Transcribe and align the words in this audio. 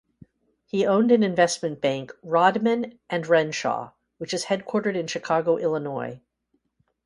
He 0.65 0.83
owned 0.83 1.11
an 1.11 1.21
investment 1.21 1.79
bank 1.79 2.11
"Rodman 2.23 2.97
and 3.07 3.27
Renshaw" 3.27 3.91
which 4.17 4.33
is 4.33 4.45
headquartered 4.45 4.95
in 4.95 5.05
Chicago, 5.05 5.57
Illinois. 5.57 6.19